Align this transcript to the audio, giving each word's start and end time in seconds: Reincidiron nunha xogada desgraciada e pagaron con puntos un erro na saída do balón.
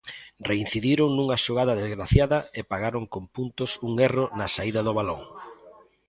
Reincidiron 0.49 1.09
nunha 1.13 1.37
xogada 1.45 1.77
desgraciada 1.81 2.39
e 2.59 2.61
pagaron 2.71 3.03
con 3.13 3.23
puntos 3.35 3.71
un 3.87 3.93
erro 4.07 4.25
na 4.37 4.47
saída 4.55 4.81
do 4.87 4.93
balón. 4.99 5.21